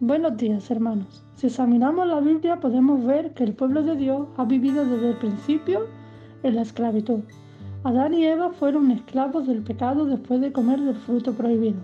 [0.00, 1.24] Buenos días, hermanos.
[1.34, 5.16] Si examinamos la Biblia podemos ver que el pueblo de Dios ha vivido desde el
[5.16, 5.88] principio
[6.44, 7.22] en la esclavitud.
[7.82, 11.80] Adán y Eva fueron esclavos del pecado después de comer del fruto prohibido.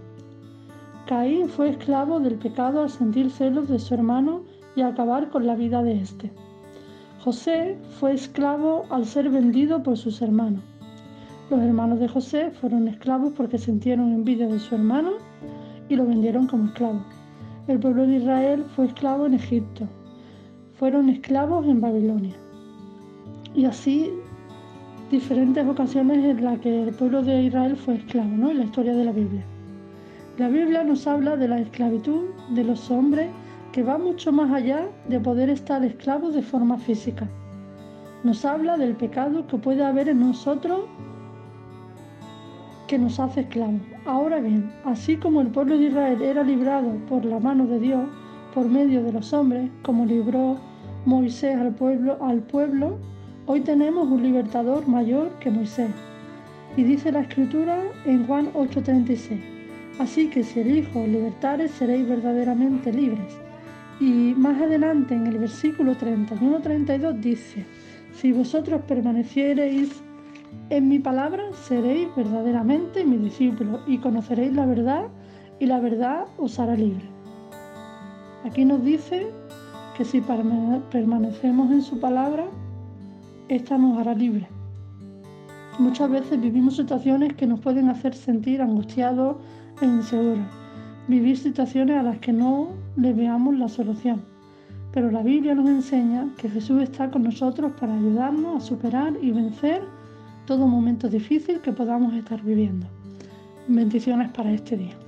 [1.07, 4.43] Caín fue esclavo del pecado al sentir celos de su hermano
[4.77, 6.31] y acabar con la vida de éste.
[7.25, 10.63] José fue esclavo al ser vendido por sus hermanos.
[11.51, 15.15] Los hermanos de José fueron esclavos porque sintieron envidia de su hermano
[15.89, 17.03] y lo vendieron como esclavo.
[17.67, 19.89] El pueblo de Israel fue esclavo en Egipto.
[20.75, 22.35] Fueron esclavos en Babilonia.
[23.55, 24.13] Y así
[25.11, 28.51] diferentes ocasiones en las que el pueblo de Israel fue esclavo, ¿no?
[28.51, 29.43] En la historia de la Biblia.
[30.37, 33.31] La Biblia nos habla de la esclavitud de los hombres
[33.73, 37.27] que va mucho más allá de poder estar esclavos de forma física.
[38.25, 40.81] Nos habla del pecado que puede haber en nosotros
[42.87, 43.81] que nos hace esclavos.
[44.05, 48.05] Ahora bien, así como el pueblo de Israel era librado por la mano de Dios,
[48.55, 50.59] por medio de los hombres, como libró
[51.05, 52.99] Moisés al pueblo, al pueblo,
[53.47, 55.91] hoy tenemos un libertador mayor que Moisés.
[56.77, 59.41] Y dice la escritura en Juan 8:36,
[59.99, 63.39] así que si el Hijo libertare seréis verdaderamente libres.
[64.01, 67.65] Y más adelante en el versículo 31-32 dice,
[68.13, 70.03] si vosotros permaneciereis
[70.71, 75.05] en mi palabra seréis verdaderamente mi discípulos y conoceréis la verdad
[75.61, 77.05] y la verdad os hará libre.
[78.45, 79.27] Aquí nos dice
[79.97, 82.47] que si permanecemos en su palabra,
[83.49, 84.49] esta nos hará libre.
[85.79, 89.37] Muchas veces vivimos situaciones que nos pueden hacer sentir angustiados
[89.81, 90.47] e inseguros,
[91.09, 94.23] vivir situaciones a las que no le veamos la solución.
[94.93, 99.33] Pero la Biblia nos enseña que Jesús está con nosotros para ayudarnos a superar y
[99.33, 99.83] vencer
[100.47, 102.87] todo momento difícil que podamos estar viviendo.
[103.67, 105.04] Bendiciones para este día.